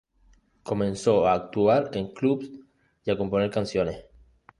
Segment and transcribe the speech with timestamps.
[0.63, 2.49] Comenzó a actuar en clubs
[3.05, 4.03] y a componer canciones.